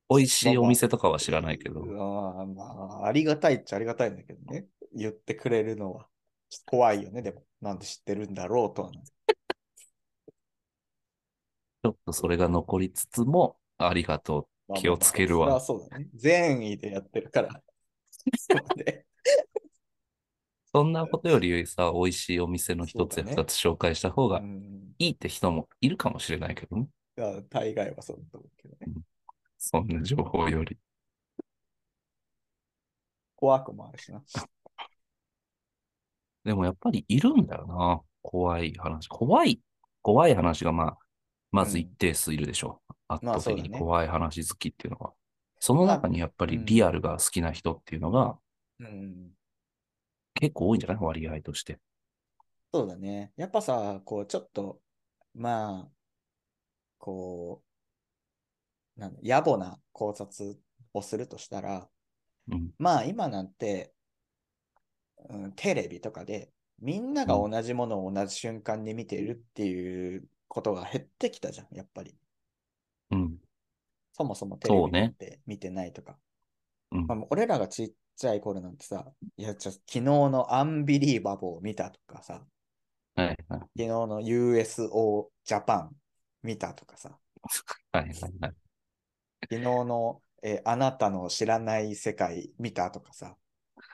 [0.10, 2.64] 美味しいお店とかは知らないけど、あま
[3.04, 4.68] あ、ありがたいっちゃありがたいんだけどね。
[4.94, 6.08] 言ってくれるのは。
[6.50, 7.46] ちょっと怖いよね、でも。
[7.62, 9.02] なんで知ってるんだろうとはな。
[11.84, 16.08] ちょっとそれが残りつつも、ありがとまあ気をつけるわまあそれはそうだね。
[16.14, 17.62] 善意でやってるから。
[20.72, 24.94] そんなことよりさ、美味しいお店の一つや二つ紹介した方がうん。
[25.00, 26.88] いいって人もいるかもしれないけどね。
[27.18, 29.02] いや大概はそうだと思うけどね。
[29.58, 30.78] そんな情報より。
[33.36, 34.22] 怖くもあるしな。
[36.44, 38.02] でもやっぱりいるんだよな。
[38.22, 39.08] 怖い話。
[39.08, 39.62] 怖い、
[40.02, 40.98] 怖い話がまあ、
[41.52, 42.94] まず一定数いるでしょう。
[43.08, 45.14] 圧倒的に怖い話好きっていうのは。
[45.60, 48.38] その中にやっぱりうんリアルが好きな人っていうのが
[48.80, 49.32] うん。
[50.36, 50.98] 結構多いんじゃない？
[51.02, 51.80] 割合として。
[52.74, 53.34] そうだね。
[53.36, 54.80] やっぱさ、こう、ちょっと、
[55.34, 55.92] まあ、
[56.98, 57.64] こ
[58.98, 60.58] う、なんだ野暮な考察
[60.94, 61.90] をするとしたら、
[62.52, 62.70] うん。
[62.78, 63.94] まあ今なんて、
[65.30, 72.16] うん、テレビとかでみんなが同じものを同じ瞬間に見ているっていうことが減ってきたじゃん、やっぱり。
[73.12, 73.38] うん。
[74.12, 76.18] そもそもテレビそうねなんて見てないとか。
[76.92, 79.06] うんまあ、俺らがちっちゃい頃なんてさ、
[79.38, 82.46] いや、ちょ昨日のアンビリーバボーを見たとかさ、
[83.16, 83.38] はいはい。
[83.48, 85.96] 昨日の USO ジャパン
[86.44, 87.18] 見たとかさ、
[87.92, 88.10] はいはい
[88.42, 88.54] はい。
[89.44, 93.36] 昨日の、えーあなたの知らない世界見たとかさ、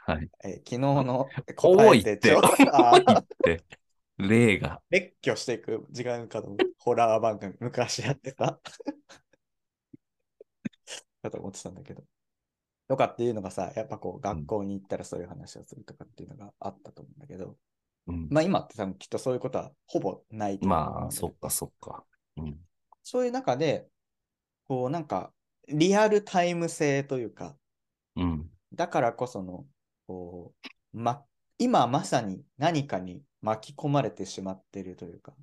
[0.05, 0.29] はい。
[0.43, 3.63] えー昨日の多答えててちょって。
[4.17, 4.81] 例が。
[4.89, 8.59] 列挙していく時間かとホラー番組昔やってた
[11.21, 12.03] かと思ってたんだけど。
[12.87, 17.57] とかっていうのがさ、やっぱこう学校に行ったらそういう話をするとかっていうのがあったと思うんだけど、
[18.07, 18.27] うん。
[18.29, 22.05] まあ今って多分きっとそういうことはほぼないと思うまあ、そっかそっか。
[22.37, 22.59] うん。
[23.01, 23.87] そういう中で、
[24.67, 25.31] こうなんか、
[25.67, 27.57] リアルタイム性というか、
[28.15, 28.49] うん。
[28.73, 29.65] だからこその、
[30.07, 30.53] こ
[30.93, 31.23] う、ま、
[31.57, 35.33] 今まさに何かに巻き込まれてしまってるというか、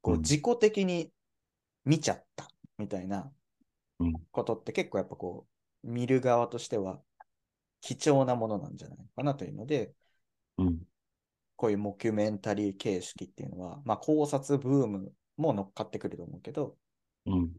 [0.00, 1.12] こううん自己的に
[1.84, 3.30] 見ちゃったみたいな
[4.00, 5.46] うんことって結構やっぱこ
[5.84, 7.02] う、見る側としては
[7.82, 9.94] 貴重なものなんじゃないかなというので、
[10.56, 10.78] うん。
[11.56, 16.76] こういうモキュメンタリー形式っていうのは、まあ考察ブームも乗っかってくると思うけど、
[17.26, 17.52] うん。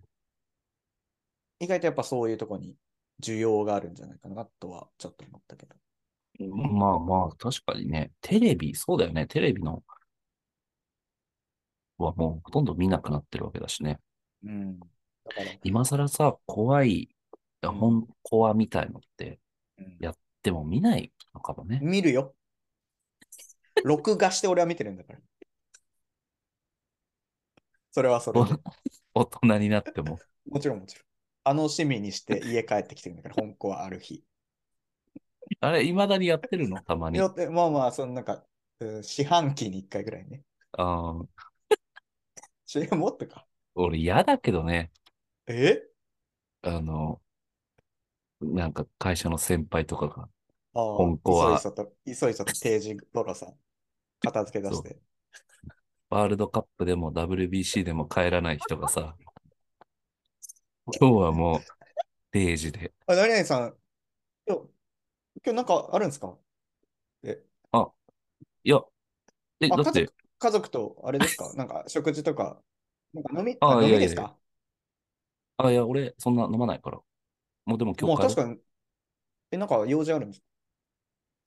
[1.60, 2.76] 意外とやっぱそういうとこに
[3.22, 5.76] 需要があるんじゃないかなとはちょっと思ったけど。
[6.40, 9.84] まあまあ、確かにね、テレビ、そうだよね、テレビの、
[11.98, 14.00] はもうほとんど見なくなってるわけだしね。
[14.44, 14.80] うん。
[14.80, 14.86] だ
[15.34, 17.10] から、今更さ、怖い、
[17.66, 19.40] ん本コアみたいのって、
[19.80, 21.80] うんやっても見ないのかもね。
[21.82, 22.36] 見るよ。
[23.84, 25.20] 録画して俺は見てるんだから。
[27.92, 28.50] それはそれで。
[29.16, 30.20] 大人になっても。
[30.50, 31.02] もちろんもちろ
[31.54, 31.58] ん。
[31.58, 34.24] 楽しみにして家帰ってきてるんだから、本校はある日。
[35.62, 36.82] あれ、未だにやってるの？
[36.82, 37.18] たまに。
[37.20, 38.44] あよって、まあまあ、そのなんか、
[38.80, 40.44] うん四半期に一回ぐらいね。
[40.74, 41.28] あー、
[42.80, 43.46] 違う、もっとか。
[43.76, 44.92] 俺嫌だけどね。
[45.48, 45.82] え？
[46.62, 47.22] あの、
[48.42, 50.30] なんか会社の先輩とかが、
[50.74, 53.54] ああ、本校はいそいそと、いそいそと定時頃さ、
[54.22, 55.00] 片付け出して。
[56.10, 59.16] ワールドカップでも WBC でも帰らない人がさ、
[61.00, 61.62] 今日はもう
[62.32, 63.78] 定時で、あ、何々さん、
[64.48, 64.70] 今日、
[65.46, 66.36] 今日なんかあるんですか？
[68.66, 68.80] いや、
[69.62, 71.54] え、あだって、家族とあれですか？
[71.54, 72.62] なんか食事とか、
[73.14, 74.00] なんか飲み、ああ飲いやいやいや。
[74.00, 74.36] みですか？
[75.58, 77.00] あ、いや、俺、そんな飲まないから。
[77.66, 78.18] もうでも今日う。
[78.18, 78.60] 確かに、
[79.52, 80.42] え、なんか用事あるんです？
[80.42, 80.46] か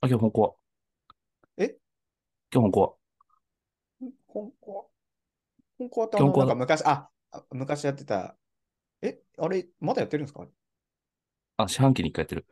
[0.00, 0.54] あ、今日本校は。
[1.58, 1.78] え？
[2.52, 2.94] 今日本校は。
[4.26, 4.90] 本校
[5.78, 6.46] 本校ってあの、本校は。
[6.46, 8.36] なんか昔、あ、あ昔やってた、
[9.02, 10.46] え、あれ、まだやってるんですか？
[11.56, 12.46] あ、四半期に一回やってる。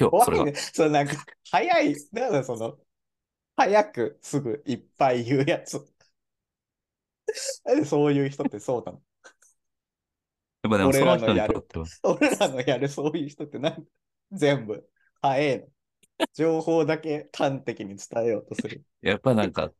[0.00, 0.54] 今日、それが怖いね。。
[0.54, 1.14] そのなんか、
[1.50, 2.78] 早い、なんだその、
[3.56, 5.84] 早くすぐいっぱい言うやつ。
[7.64, 9.02] なんでそういう人ってそうなの？
[10.62, 13.84] やっぱでも俺その人にらのやるとっては、俺らのやるそういう人ってなん
[14.32, 14.88] 全部
[15.22, 15.66] 早いの。
[16.34, 18.82] 情報だけ端的に伝えようとする。
[19.00, 19.70] やっぱなんか、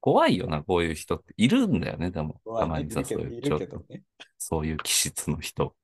[0.00, 1.34] 怖いよな、こういう人って。
[1.36, 2.40] いるんだよね、でも。
[2.58, 4.02] たまにさ、そういう、ちょっと、るけどね。
[4.38, 5.74] そういう気質の人。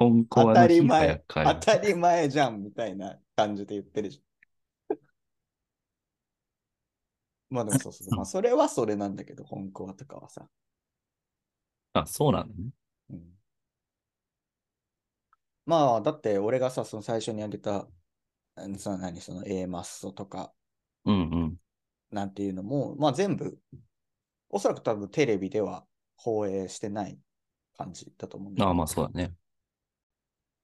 [0.00, 4.96] 本校当たり前当たり前じゃんみたいな感じで言ってるじゃん。
[7.50, 8.12] まあでもそうそう。
[8.16, 10.48] まあそれはそれなんだけど、本校とかはさ。
[11.92, 12.70] あ、そうなんだね。
[13.10, 13.38] うん、
[15.66, 17.86] まあだって俺がさ、その最初に挙げた、
[18.56, 20.54] うんその何、その A マッソとか
[21.04, 21.56] うんうん。
[22.10, 23.58] なんていうのも、まあ全部、
[24.48, 25.84] おそらく多分テレビでは
[26.16, 27.18] 放映してない
[27.76, 29.34] 感じだと思うんだけどああ、まあそうだね。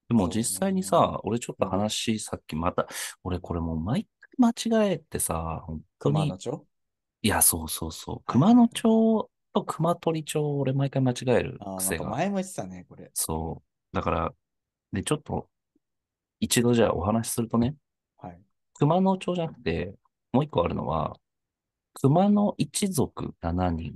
[0.08, 2.86] でも実際にさ、俺ちょっと話、さっきまた、
[3.24, 4.06] 俺これもう毎
[4.38, 6.66] 回間違えてさ、本当に熊野、町？
[7.22, 8.14] いや、そうそうそう。
[8.16, 12.04] はい熊野町と熊取町、俺毎回間違える癖が。
[12.04, 13.10] か前も言ってたね、これ。
[13.14, 13.96] そう。
[13.96, 14.32] だから、
[14.92, 15.48] で、ちょっと、
[16.38, 17.74] 一度じゃあお話しするとね、
[18.18, 18.40] はい。
[18.74, 19.94] 熊野町じゃなくて、
[20.32, 21.16] もう一個あるのは、
[21.94, 23.94] 熊野一族7人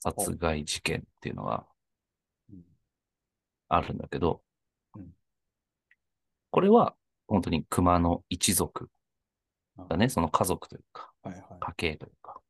[0.00, 1.66] 殺害事件っていうのが
[2.52, 2.62] うん
[3.68, 4.40] あるんだけどうん、
[6.56, 6.94] これは
[7.28, 8.88] 本当に熊野一族
[9.90, 11.44] だね、その家族というか、はいはい。
[11.60, 12.40] 家系というか、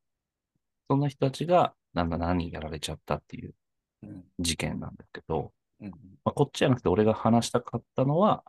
[0.88, 3.54] そんな人たちがなんだ何人やられちゃったっていう
[4.04, 5.90] うん事件なんだけど、うん
[6.24, 8.44] まあ、こっちじゃなくて俺が話したかったのは、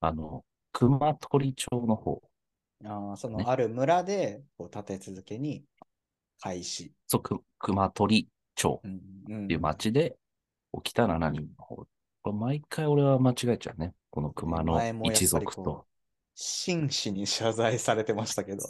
[0.00, 2.20] あの、熊取町の方。
[2.84, 5.64] ああ、そねのある村でこう立て続けに
[6.38, 6.92] 開始。
[7.06, 8.90] そう、く熊取町っ
[9.46, 10.18] ていう町で
[10.84, 11.76] 起きた7人の方。
[11.76, 11.86] こ
[12.26, 13.94] れ毎回俺は間違えちゃうね。
[14.12, 15.84] この熊野前もやっぱり一族ことう。
[16.34, 18.58] 真摯に謝罪されてましたけど。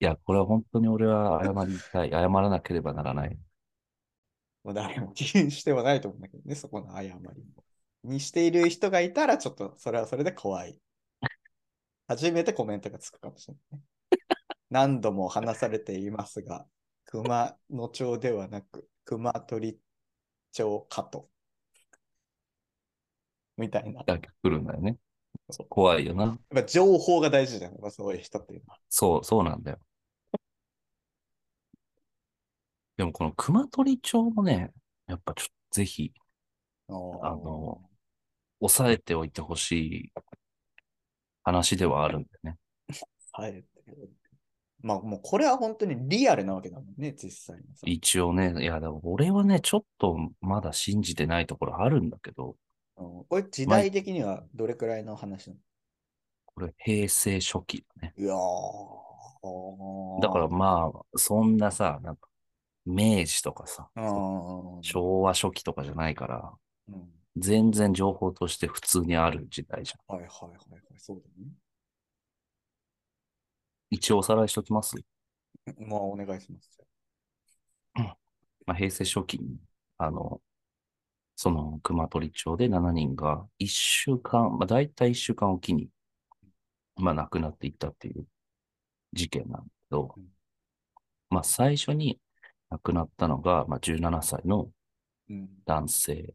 [0.00, 2.10] いや、これは本当に俺は謝りたい。
[2.10, 3.38] 謝らなければならない。
[4.64, 7.34] もう誰も気にしてはないと思うんだけどね、そこの謝りも。
[8.02, 10.80] にしている人がいたら、ちょっとそれはそれで怖い。
[12.06, 13.82] 初めてコメントがつくかもしれないね。
[14.70, 16.66] 何度も話されていますが、
[17.04, 19.78] 熊野町ではなく、熊取
[20.52, 21.28] 町かと。
[23.58, 24.04] みたいな。
[24.04, 24.96] 来るんだよね。
[25.68, 26.38] 怖いよな。
[26.50, 28.78] ぱ情報が大事じゃん、そういう人っていうのは。
[28.88, 29.78] そう、そうなんだよ。
[32.96, 34.72] でもこの熊取町もね、
[35.06, 36.12] やっぱちょっとぜひ、
[36.88, 36.96] ああ
[37.30, 37.80] の、
[38.60, 40.12] 押さえておいてほしい
[41.44, 42.58] 話ではあるんだよね。
[43.32, 43.64] はい。
[44.80, 47.82] まあもうこれは本当にリアルなわけだもんね、実際にさ。
[47.84, 52.67] 一応ね、いや、でも俺はね、ちょっとまだ信じてないところあるんだけど、うん
[52.98, 55.60] これ時代的にはどれくらいの話なの？
[56.46, 58.14] これ平成初期だね。
[58.18, 58.38] いやー。
[60.20, 62.28] だからまあ、そんなさ、なんか、
[62.84, 63.88] 明治とかさ、
[64.82, 66.52] 昭和初期とかじゃないから、
[66.88, 67.08] うん。
[67.36, 70.16] 全然情報として普通にある時代じゃん。
[70.16, 71.52] はいはいはいはい、そうだね。
[73.90, 74.96] 一応おさらいしときます？
[75.78, 76.80] まあお願いします。
[77.94, 79.56] まあ、平成初期に、
[79.98, 80.40] あの、
[81.40, 85.88] その熊取町で7人が1週間、まあ大体1週間おきに、
[86.96, 88.26] まあ亡くなっていったっていう
[89.12, 90.24] 事件なんだけどうん、
[91.30, 92.18] まあ最初に
[92.70, 94.68] 亡くなったのが、まあ17歳の
[95.30, 95.48] うん。
[95.64, 96.34] 男性。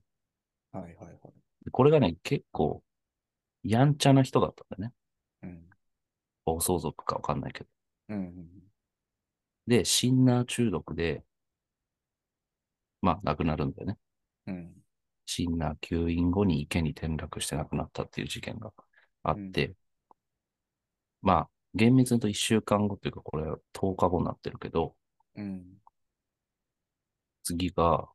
[0.72, 1.18] はいはいはい。
[1.66, 2.82] でこれがね、結構、
[3.64, 4.94] やんちゃな人だったんだよね。
[5.44, 5.70] うん。
[6.46, 7.70] 暴走族かわかんないけど。
[8.08, 8.48] うんうん
[9.66, 11.24] で、シンナー中毒で、
[13.02, 13.98] まあ亡くなるんだよね。
[14.48, 14.83] うん。
[15.26, 18.72] シンナー吸引後に池に転落して亡くなったっていう事件が
[19.24, 19.76] あって、
[21.22, 24.96] まあ、厳密に言うと1週間後というか、これは10日後になってるけど、
[25.36, 25.64] うん。
[27.44, 28.10] 次が、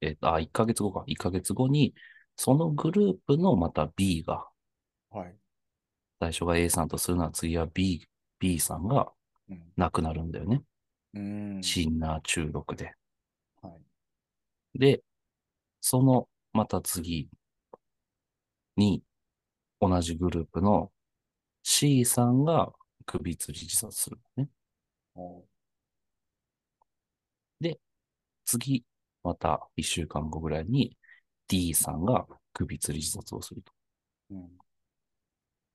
[0.00, 1.04] えっ、と、あ、1ヶ月後か。
[1.06, 1.94] 1ヶ月後に、
[2.36, 4.48] そのグループのまた B が、
[5.10, 5.36] はい。
[6.20, 8.06] 最初が A さんとするのは次は B、
[8.38, 9.12] B さんが
[9.48, 9.72] うん。
[9.76, 10.62] 亡くなるんだよね。
[11.14, 11.62] うん。
[11.62, 12.94] シンナー中毒で。
[13.60, 13.70] は
[14.74, 14.78] い。
[14.78, 15.02] で、
[15.82, 17.28] そのまた次
[18.76, 19.02] に、
[19.80, 20.92] 同じグループの
[21.64, 22.72] C さんが
[23.04, 24.50] 首吊り自殺するのね。
[25.16, 25.44] お
[28.44, 28.84] 次、
[29.24, 30.96] また一週間後ぐらいに
[31.48, 33.72] D さんが首吊り自殺をすると。
[34.30, 34.48] うん。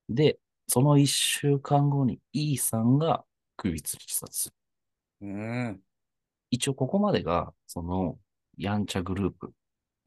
[0.10, 3.26] で、その一週間後に E さんが
[3.58, 4.56] 首吊り自殺する。
[5.22, 5.28] う
[5.72, 5.82] ん。
[6.50, 8.17] 一応ここまでが、その、
[8.58, 9.54] やんちゃグループ。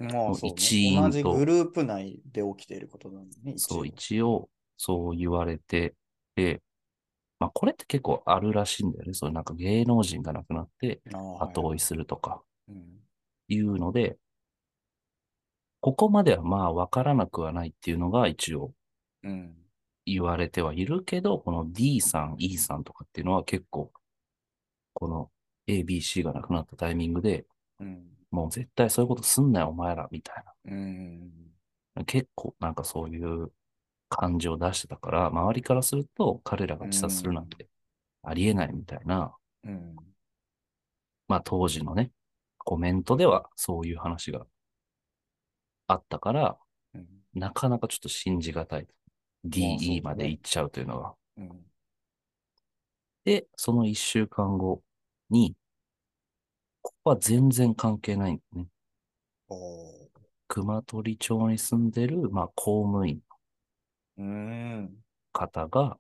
[0.00, 0.88] まあそう一ね。
[0.88, 3.54] 員と同じグループ内で起きていることなんだね。
[3.58, 5.94] そう、一一応、そう言われて、
[6.36, 6.62] で、
[7.38, 9.14] まあこれって結構あるらしいんだよね。
[9.14, 11.00] そういうなんか芸能人が亡くなって
[11.40, 13.00] 後追いするとかうん。
[13.48, 14.18] いうので、
[15.82, 18.72] ここまではまあわからなくはないっていうのが一応
[19.22, 19.56] うん。
[20.04, 23.90] 言われてはいるけど、この D さん、E さんとかっていうのは結構、
[24.94, 25.30] この
[25.66, 27.46] A、B、C が亡くなったタイミングで、
[27.80, 28.19] うん。
[28.30, 31.30] もう絶対そういうことすんなよ、お前ら、みたいうん。
[31.94, 32.04] な。
[32.04, 33.52] 結構なんかそういう
[34.08, 37.68] 感情を出してたから、周りからすると彼らが自殺するなんて
[38.22, 39.96] ありえないみたいな、うん。
[41.28, 42.10] まあ当時のね、
[42.58, 44.46] コメントではそういう話が
[45.86, 46.58] あったから、
[46.94, 47.06] うん。
[47.34, 48.86] なかなかちょっと信じがたい。
[49.44, 51.14] DE ねまで行っちゃうというのは。
[51.36, 51.50] うん。
[53.24, 54.82] で、その一週間後
[55.30, 55.54] に、
[56.82, 58.66] ここは全然関係ないんだね。
[59.48, 60.10] おー
[60.48, 63.22] 熊取町に住んでる、まあ公務員の
[64.16, 65.02] うん。
[65.32, 65.98] 方が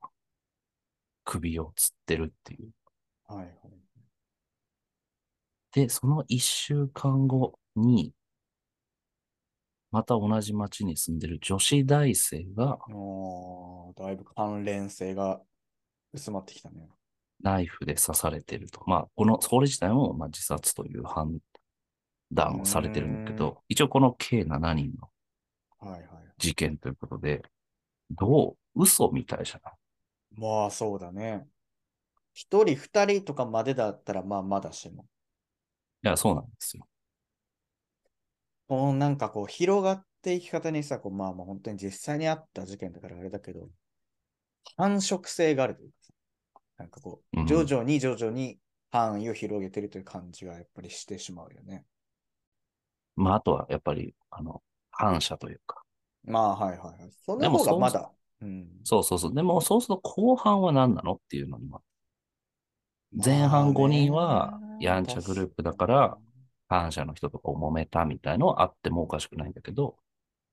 [1.24, 2.72] 首を吊ってるっていう。
[3.24, 3.90] はいはい。
[5.72, 8.12] で、その一週間後に、
[9.92, 12.78] また同じ町に住んでる女子大生が
[13.96, 15.40] だいぶ関連性が
[16.12, 16.88] 薄まってきたね。
[17.42, 18.82] ナイフで刺されてると。
[18.86, 21.38] まあ、この、それ自体もまあ自殺という判
[22.32, 25.08] 断をされてるんだけど、一応この計7人の
[25.78, 26.02] はいはい。
[26.38, 27.42] 事件ということで、
[28.10, 29.74] どう嘘みたいじゃない？
[30.40, 31.46] まあそうだね。
[32.32, 35.06] 一人二人とかまでだったらまあまだしも。
[36.02, 36.86] いや、そうなんですよ。
[38.68, 43.68] このなんかこう広がっていき方にさ、こうまあまあ本当に実際にあった事件だからあれだけど、
[44.76, 46.09] 繁殖性があるというかさ、
[46.80, 48.58] なんかこう徐々に徐々に
[48.90, 51.84] 範囲を広げてるという感じがやっぱりしてしまうよね。
[53.16, 55.82] まあ、あとはやっぱり、あの、反射というか。
[56.24, 57.12] まあはいはいはい。
[57.24, 58.12] その方がまだ。
[58.40, 58.68] うん。
[58.84, 59.34] そうそうそう。
[59.34, 61.80] でも、そうすると後半は何なのっていうのには、
[63.12, 66.18] 前半5人はやんちゃグループだから、
[66.68, 69.96] 反射の人とかを揉めたみたいのはあってもおかしくないんだけど、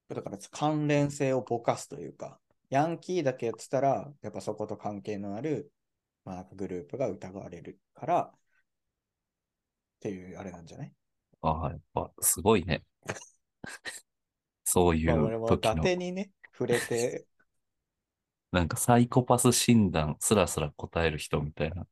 [0.10, 5.72] だから関連性をぼかすというか、ヤンキーだけやってたら、やっぱそこと関係のある、
[6.28, 8.40] まあ、なんかグループが疑われるから、っ
[10.00, 10.94] ていうあれなんじゃない？
[11.42, 12.84] ああ、やっぱすごいね。
[14.64, 17.26] そういまあ、俺も伊う時の、達にね、触れて、
[18.52, 21.88] なんかサイコパス診断すらすら答える人みたいな。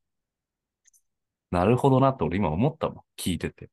[1.51, 3.03] なるほどなって俺今思ったもん。
[3.17, 3.69] 聞いてて。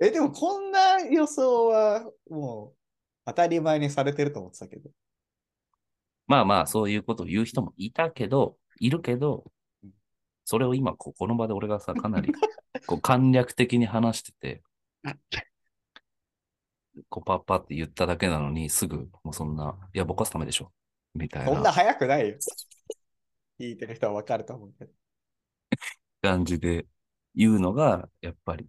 [0.00, 2.76] え、でもこんな予想はもう
[3.26, 4.90] 当たり前にされてると思ってたけど。
[6.26, 9.52] まあまあ、そういうことを言う人もいたけど、いるけどうん、
[10.52, 12.30] それを今、ここの場で俺がさ、かなり
[12.86, 14.62] こう簡略的に話してて、
[17.08, 20.70] こうパッパって言っただけなのに、すぐ、もうそんな、いや、ぼかすためでしょ。
[21.14, 22.36] みたいそんなな早くないよ。
[23.58, 24.92] 聞いてる人はわかると思うけど。
[26.20, 26.84] 感じで
[27.34, 28.68] 言うのが、やっぱり、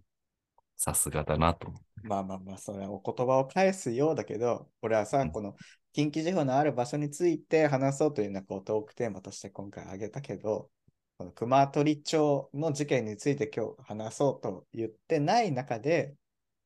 [0.76, 1.74] さすがだなと。
[2.02, 5.54] まあまあまあ、それはお言葉を返すようだけど、俺はさ、うんこの
[5.92, 10.70] 近畿地方のある場所について話そうというようなこうトークテーマとして今回挙げたけど、
[11.16, 16.16] この熊取町の事件について今日話そうと言ってない中で、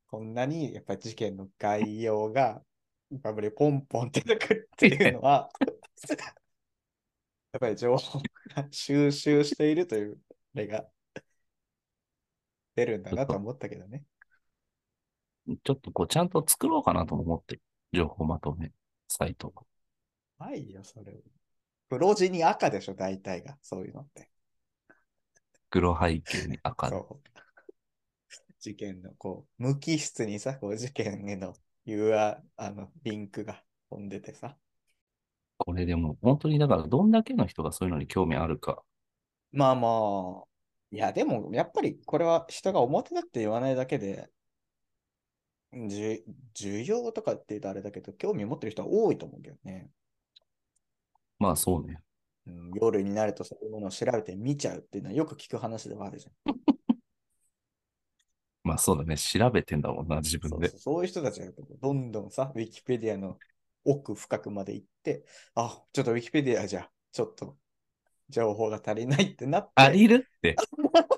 [0.06, 2.62] こんなにやっぱり事件の概要が、
[3.10, 5.50] やっぱりポンポン出てくるっていうのは、
[7.52, 8.20] やっぱり情報
[8.54, 10.18] が収集しているという、
[10.54, 10.88] あれが
[12.74, 14.04] 出るんだなと思ったけどね。
[15.62, 17.62] ちょっとこう、ちゃんと作ろうかなとも思ってる。
[17.92, 18.72] 情報まとめ、
[19.08, 19.52] サイト。
[20.38, 21.22] ないよ、それ。
[21.90, 23.58] 黒地に赤でしょ、大体が。
[23.60, 24.30] そういうのって。
[25.70, 26.90] 黒背景に赤。
[28.60, 31.54] 事件の、こう、無機質にさ、こう、事件への
[31.86, 34.56] UR、あの、リンクが飛んでてさ。
[35.58, 38.82] これでも、本当にだから、どんだけの人がそういうのに興味あるか。
[39.52, 40.48] まあまあ、
[40.90, 44.30] いや、でも、やっぱり、これは人が表だって言わないだけで、
[45.72, 49.90] 需要とかって言うとあれだけど、興味持ってる人は多いと思うけどね。
[51.38, 52.00] まあそうね。
[52.48, 56.54] うん、夜になるとそういうものを調べて見ちゃうっていうのはよく聞く話ではあるじゃん。
[58.64, 59.16] まあそうだね。
[59.16, 60.94] 調べてんだもんな、自分でそうそう。
[60.94, 61.46] そういう人たちが
[61.80, 63.38] どんどんさ、ウィキペディアの
[63.84, 65.24] 奥深くまで行って、
[65.54, 67.56] あ、ちょっとウィキペディアじゃ、ちょっと
[68.28, 70.56] 情報が足りないってなって、足りるって、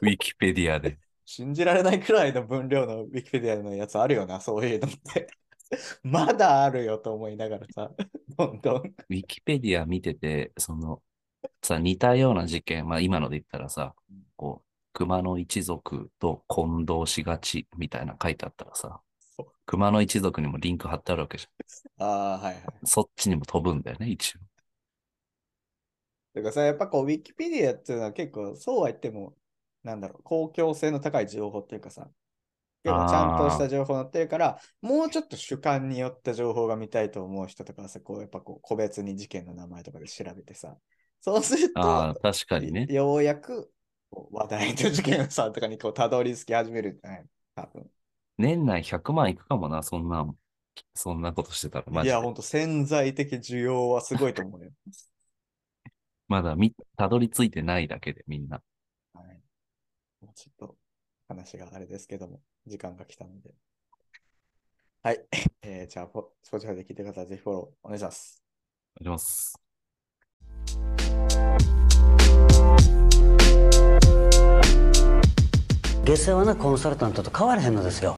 [0.02, 0.98] ウィキペディアで。
[1.24, 5.28] 信じられないくらいの分量のウィキペディアのやつあるよな、そういうのって。
[6.02, 7.92] まだあるよと思いながらさ、
[8.36, 8.86] どんどん。
[8.86, 11.02] ウィキペディア見てて、その、
[11.62, 13.94] さ、似たような事件、まあ今ので言ったらさ、
[14.36, 19.00] こう、熊の一族と混同しがちみたいな書いてあったらさ
[19.66, 22.06] 熊の一族にもリンク貼ってあるわけじゃん。
[22.06, 22.64] ああ、はいはい。
[22.84, 24.40] そっちにも飛ぶんだよね、一応。
[26.34, 29.36] だからさ、やっぱこう、ウィキペディアっていうのは結構、そうは言っても、
[29.82, 32.08] なんだろう、公共性の高い情報っていうかさ、
[32.84, 40.76] 結構ちゃんとした情報載ってるから、もうちょっと主観によった情報が見たいと思う人とかはさ、こう、やっぱこう、個別に事件の名前とかで調べてさ、
[41.20, 42.92] そうするああ、と、確かにね。
[42.92, 43.72] ようやく
[44.10, 47.28] こう話題の事件さとかにこう、たどり着き始めるんじゃない？
[47.54, 47.90] 多分。
[48.38, 50.26] 年内100万いくかもな、そんな、
[50.94, 52.28] そんなことしてたら、マいや、ジで。
[52.28, 54.72] ほんと潜在的需要はすごいと思うよ。
[56.28, 58.62] まだみ、たどり着いてないだけで、みんな。
[59.12, 59.42] はい。
[60.22, 60.78] もうちょっと
[61.28, 63.54] 話があれですけども、時間が来たので。
[65.02, 65.26] はい。
[65.62, 67.26] えー、じゃあ、ポ Spotify で聞いてください。
[67.26, 68.42] ぜひフォローお願いします。
[69.00, 69.69] お願いします。
[76.04, 78.08] 下世話なコンサルタントと変わらへんのですよ。